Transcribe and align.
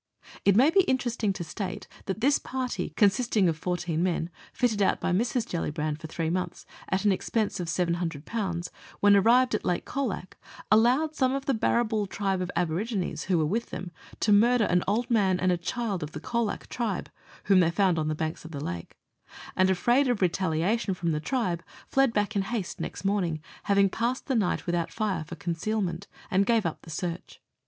It 0.45 0.55
may 0.55 0.71
be 0.71 0.81
interesting 0.85 1.31
to 1.33 1.43
state 1.43 1.87
that 2.05 2.21
this 2.21 2.39
party, 2.39 2.91
consisting 2.97 3.47
of 3.47 3.55
fourteen 3.55 4.01
men, 4.01 4.31
fitted 4.51 4.81
out 4.81 4.99
by 4.99 5.11
Mrs. 5.11 5.47
Gellibrand 5.47 5.99
for 6.01 6.07
three 6.07 6.31
months, 6.31 6.65
at 6.89 7.05
an 7.05 7.11
expense 7.11 7.59
of 7.59 7.69
700, 7.69 8.27
when 8.99 9.15
arrived 9.15 9.53
at 9.53 9.63
Lake 9.63 9.85
Colac, 9.85 10.37
allowed 10.71 11.13
some 11.13 11.35
of 11.35 11.45
the 11.45 11.53
Barrabool 11.53 12.09
tribe 12.09 12.41
of 12.41 12.49
aborigines 12.55 13.25
who 13.25 13.37
were 13.37 13.45
with 13.45 13.67
them 13.67 13.91
to 14.21 14.31
murder 14.33 14.63
an 14.63 14.83
old 14.87 15.11
man 15.11 15.39
and 15.39 15.51
a 15.51 15.55
child 15.55 16.01
of 16.01 16.13
the 16.13 16.19
Colac 16.19 16.65
tribe, 16.67 17.11
whom 17.43 17.59
they 17.59 17.69
found 17.69 17.99
on 17.99 18.07
the 18.07 18.15
banks 18.15 18.43
of 18.43 18.49
the 18.49 18.59
lake, 18.59 18.97
and 19.55 19.69
afraid 19.69 20.07
of 20.07 20.19
retaliation 20.19 20.95
from 20.95 21.11
the 21.11 21.19
tribe 21.19 21.61
fled 21.87 22.11
back 22.11 22.35
in 22.35 22.41
haste 22.41 22.79
next 22.81 23.05
morning, 23.05 23.39
having 23.65 23.87
passed 23.87 24.25
the 24.25 24.33
night 24.33 24.65
without 24.65 24.91
fire 24.91 25.23
for 25.23 25.35
concealment, 25.35 26.07
and 26.31 26.47
gave 26.47 26.65
up 26.65 26.81
the 26.81 26.89
search. 26.89 27.39